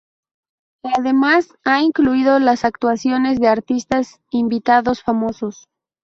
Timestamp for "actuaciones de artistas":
2.65-4.19